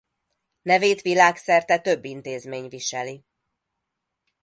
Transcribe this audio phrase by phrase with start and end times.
[0.61, 3.25] Nevét világszerte több intézmény viseli.